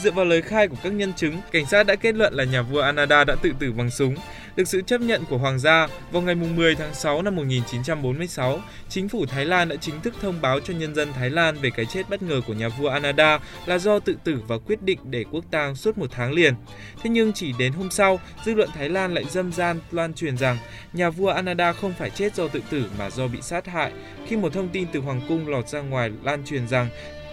Dựa 0.02 0.11
vào 0.11 0.25
lời 0.25 0.42
khai 0.42 0.68
của 0.68 0.76
các 0.82 0.92
nhân 0.92 1.12
chứng, 1.16 1.37
cảnh 1.52 1.66
sát 1.66 1.87
đã 1.87 1.94
kết 1.94 2.14
luận 2.14 2.35
là 2.35 2.44
nhà 2.44 2.62
vua 2.62 2.80
Ananda 2.80 3.25
đã 3.25 3.35
tự 3.42 3.52
tử 3.58 3.73
bằng 3.73 3.90
súng. 3.90 4.14
Được 4.56 4.68
sự 4.68 4.82
chấp 4.82 5.00
nhận 5.00 5.25
của 5.25 5.38
hoàng 5.38 5.58
gia, 5.58 5.88
vào 6.12 6.22
ngày 6.22 6.34
10 6.34 6.75
tháng 6.75 6.94
6 6.94 7.22
năm 7.22 7.36
1946, 7.36 8.60
chính 8.88 9.08
phủ 9.08 9.26
Thái 9.26 9.44
Lan 9.44 9.68
đã 9.68 9.76
chính 9.76 10.00
thức 10.00 10.14
thông 10.20 10.40
báo 10.40 10.60
cho 10.60 10.75
nhân 10.75 10.94
dân 10.94 11.12
Thái 11.12 11.30
Lan 11.30 11.56
về 11.56 11.70
cái 11.70 11.86
chết 11.86 12.08
bất 12.08 12.22
ngờ 12.22 12.40
của 12.46 12.54
nhà 12.54 12.68
vua 12.68 12.88
Ananda 12.88 13.38
là 13.66 13.78
do 13.78 13.98
tự 13.98 14.16
tử 14.25 14.38
và 14.48 14.58
quyết 14.58 14.82
định 14.82 14.98
để 15.04 15.25
quốc 15.32 15.44
tang 15.50 15.75
suốt 15.75 15.98
một 15.98 16.06
tháng 16.10 16.32
liền. 16.32 16.54
Thế 17.02 17.10
nhưng 17.10 17.32
chỉ 17.32 17.52
đến 17.58 17.72
hôm 17.72 17.90
sau, 17.90 18.20
dư 18.44 18.54
luận 18.54 18.70
Thái 18.75 18.88
Lan 18.88 19.14
lại 19.14 19.25
dâm 19.30 19.52
gian 19.52 19.80
loan 19.90 20.14
truyền 20.14 20.36
rằng 20.36 20.58
nhà 20.92 21.10
vua 21.10 21.28
Ananda 21.28 21.72
không 21.72 21.92
phải 21.98 22.10
chết 22.10 22.34
do 22.34 22.48
tự 22.48 22.60
tử 22.70 22.84
mà 22.98 23.10
do 23.10 23.28
bị 23.28 23.38
sát 23.42 23.66
hại. 23.66 23.92
Khi 24.26 24.36
một 24.36 24.52
thông 24.52 24.68
tin 24.68 24.86
từ 24.92 25.00
hoàng 25.00 25.20
cung 25.28 25.48
lọt 25.48 25.68
ra 25.68 25.80
ngoài 25.80 26.10
lan 26.22 26.44
truyền 26.44 26.68
rằng 26.68 26.88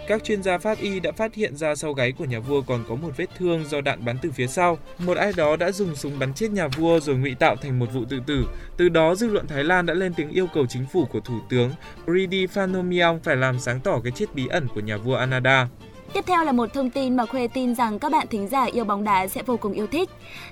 các 0.08 0.24
chuyên 0.24 0.42
gia 0.42 0.58
pháp 0.58 0.78
y 0.78 1.00
đã 1.00 1.12
phát 1.12 1.34
hiện 1.34 1.56
ra 1.56 1.74
sau 1.74 1.92
gáy 1.92 2.12
của 2.12 2.24
nhà 2.24 2.40
vua 2.40 2.62
còn 2.62 2.84
có 2.88 2.94
một 2.94 3.10
vết 3.16 3.26
thương 3.38 3.64
do 3.68 3.80
đạn 3.80 4.04
bắn 4.04 4.18
từ 4.22 4.30
phía 4.30 4.46
sau. 4.46 4.78
Một 4.98 5.16
ai 5.16 5.32
đó 5.36 5.56
đã 5.56 5.72
dùng 5.72 5.96
súng 5.96 6.18
bắn 6.18 6.34
chết 6.34 6.50
nhà 6.50 6.68
vua 6.68 7.00
rồi 7.00 7.16
ngụy 7.16 7.34
tạo 7.34 7.56
thành 7.56 7.78
một 7.78 7.86
vụ 7.92 8.04
tự 8.04 8.20
tử. 8.26 8.46
Từ 8.76 8.88
đó, 8.88 9.14
dư 9.14 9.28
luận 9.28 9.46
Thái 9.46 9.64
Lan 9.64 9.86
đã 9.86 9.94
lên 9.94 10.14
tiếng 10.14 10.30
yêu 10.30 10.46
cầu 10.54 10.66
chính 10.66 10.86
phủ 10.92 11.04
của 11.04 11.20
Thủ 11.20 11.40
tướng 11.48 11.70
Pridi 12.04 12.46
Phanomiong 12.46 13.20
phải 13.20 13.36
làm 13.36 13.58
sáng 13.58 13.80
tỏ 13.80 14.00
cái 14.04 14.12
chết 14.16 14.34
bí 14.34 14.46
ẩn 14.46 14.68
của 14.74 14.80
nhà 14.80 14.96
vua 14.96 15.14
Anada. 15.14 15.68
Tiếp 16.14 16.24
theo 16.26 16.44
là 16.44 16.52
một 16.52 16.72
thông 16.72 16.90
tin 16.90 17.16
mà 17.16 17.26
Khuê 17.26 17.48
tin 17.48 17.74
rằng 17.74 17.98
các 17.98 18.12
bạn 18.12 18.26
thính 18.30 18.48
giả 18.48 18.64
yêu 18.64 18.84
bóng 18.84 19.04
đá 19.04 19.28
sẽ 19.28 19.42
vô 19.42 19.56
cùng 19.56 19.72
yêu 19.72 19.86
thích. 19.86 20.10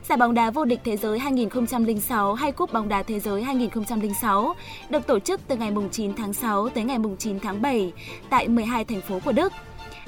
Giải 0.09 0.19
bóng 0.19 0.35
đá 0.35 0.51
vô 0.51 0.65
địch 0.65 0.81
thế 0.85 0.97
giới 0.97 1.19
2006 1.19 2.35
hay 2.35 2.53
Cúp 2.53 2.73
bóng 2.73 2.89
đá 2.89 3.03
thế 3.03 3.21
giới 3.21 3.43
2006 3.43 4.55
được 4.91 5.07
tổ 5.07 5.19
chức 5.19 5.41
từ 5.49 5.57
ngày 5.57 5.73
9 5.91 6.15
tháng 6.15 6.33
6 6.33 6.69
tới 6.69 6.85
ngày 6.85 6.99
9 7.19 7.41
tháng 7.41 7.63
7 7.63 7.93
tại 8.31 8.49
12 8.49 8.85
thành 8.85 9.01
phố 9.01 9.21
của 9.25 9.33
Đức. 9.33 9.53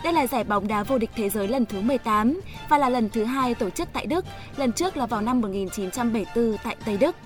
Đây 0.04 0.12
là 0.12 0.26
giải 0.26 0.44
bóng 0.44 0.68
đá 0.68 0.82
vô 0.82 0.98
địch 0.98 1.10
thế 1.16 1.30
giới 1.30 1.48
lần 1.48 1.66
thứ 1.66 1.80
18 1.80 2.40
và 2.68 2.78
là 2.78 2.88
lần 2.88 3.10
thứ 3.10 3.24
hai 3.24 3.54
tổ 3.54 3.70
chức 3.70 3.88
tại 3.92 4.06
Đức, 4.06 4.24
lần 4.56 4.72
trước 4.72 4.96
là 4.96 5.06
vào 5.06 5.20
năm 5.20 5.40
1974 5.40 6.56
tại 6.64 6.76
Tây 6.84 6.96
Đức. 6.96 7.16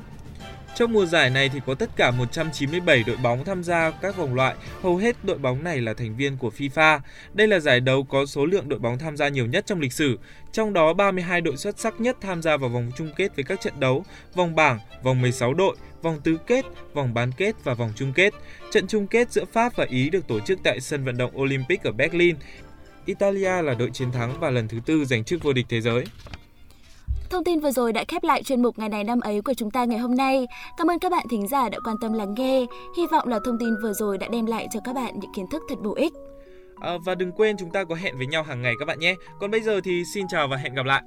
Trong 0.79 0.93
mùa 0.93 1.07
giải 1.07 1.31
này 1.31 1.49
thì 1.49 1.61
có 1.67 1.75
tất 1.75 1.91
cả 1.97 2.11
197 2.11 3.05
đội 3.07 3.17
bóng 3.17 3.45
tham 3.45 3.65
gia 3.65 3.91
các 3.91 4.17
vòng 4.17 4.35
loại, 4.35 4.55
hầu 4.83 4.97
hết 4.97 5.17
đội 5.25 5.39
bóng 5.39 5.65
này 5.65 5.81
là 5.81 5.95
thành 5.95 6.17
viên 6.17 6.37
của 6.37 6.51
FIFA. 6.59 7.01
Đây 7.35 7.49
là 7.49 7.61
giải 7.61 7.81
đấu 7.81 8.03
có 8.03 8.27
số 8.27 8.47
lượng 8.47 8.69
đội 8.69 8.79
bóng 8.79 8.99
tham 8.99 9.17
gia 9.17 9.29
nhiều 9.29 9.47
nhất 9.47 9.67
trong 9.67 9.81
lịch 9.81 9.93
sử, 9.93 10.19
trong 10.53 10.73
đó 10.73 10.93
32 10.93 11.41
đội 11.41 11.57
xuất 11.57 11.79
sắc 11.79 12.01
nhất 12.01 12.17
tham 12.21 12.43
gia 12.43 12.57
vào 12.57 12.71
vòng 12.71 12.91
chung 12.97 13.11
kết 13.17 13.37
với 13.37 13.45
các 13.45 13.61
trận 13.61 13.81
đấu, 13.81 14.05
vòng 14.35 14.55
bảng, 14.55 14.79
vòng 15.03 15.21
16 15.21 15.55
đội, 15.55 15.77
vòng 16.03 16.21
tứ 16.25 16.37
kết, 16.47 16.65
vòng 16.95 17.15
bán 17.15 17.33
kết 17.33 17.57
và 17.65 17.75
vòng 17.75 17.93
chung 17.97 18.13
kết. 18.13 18.35
Trận 18.71 18.87
chung 18.87 19.07
kết 19.07 19.33
giữa 19.33 19.45
Pháp 19.53 19.77
và 19.77 19.87
Ý 19.91 20.11
được 20.11 20.29
tổ 20.29 20.41
chức 20.41 20.59
tại 20.65 20.81
sân 20.81 21.05
vận 21.05 21.17
động 21.17 21.41
Olympic 21.41 21.83
ở 21.83 21.93
Berlin. 21.93 22.37
Italia 23.07 23.63
là 23.63 23.75
đội 23.75 23.91
chiến 23.93 24.13
thắng 24.13 24.41
và 24.41 24.51
lần 24.51 24.69
thứ 24.69 24.79
tư 24.87 25.05
giành 25.05 25.25
chức 25.25 25.43
vô 25.43 25.53
địch 25.53 25.67
thế 25.69 25.81
giới. 25.81 26.05
Thông 27.31 27.45
tin 27.45 27.61
vừa 27.61 27.71
rồi 27.71 27.93
đã 27.93 28.05
khép 28.09 28.25
lại 28.25 28.43
chuyên 28.43 28.63
mục 28.63 28.79
ngày 28.79 28.89
này 28.89 29.05
năm 29.05 29.21
ấy 29.21 29.43
của 29.43 29.55
chúng 29.55 29.71
ta 29.71 29.85
ngày 29.85 29.99
hôm 29.99 30.15
nay. 30.15 30.47
Cảm 30.77 30.91
ơn 30.91 30.99
các 30.99 31.13
bạn 31.13 31.27
thính 31.31 31.49
giả 31.49 31.69
đã 31.69 31.79
quan 31.85 31.97
tâm 32.01 32.13
lắng 32.13 32.35
nghe. 32.35 32.67
Hy 32.97 33.07
vọng 33.13 33.29
là 33.29 33.39
thông 33.45 33.59
tin 33.59 33.69
vừa 33.83 33.93
rồi 33.93 34.19
đã 34.19 34.29
đem 34.29 34.47
lại 34.47 34.69
cho 34.73 34.81
các 34.85 34.95
bạn 34.95 35.19
những 35.21 35.33
kiến 35.35 35.47
thức 35.51 35.63
thật 35.69 35.75
bổ 35.83 35.95
ích. 35.95 36.13
À, 36.81 36.93
và 37.05 37.15
đừng 37.15 37.33
quên 37.33 37.57
chúng 37.57 37.71
ta 37.71 37.85
có 37.85 37.95
hẹn 37.95 38.19
với 38.19 38.27
nhau 38.27 38.43
hàng 38.43 38.63
ngày 38.63 38.75
các 38.79 38.85
bạn 38.85 38.99
nhé. 38.99 39.15
Còn 39.41 39.51
bây 39.51 39.61
giờ 39.61 39.81
thì 39.85 40.03
xin 40.15 40.29
chào 40.29 40.49
và 40.49 40.57
hẹn 40.57 40.75
gặp 40.75 40.87
lại. 40.87 41.03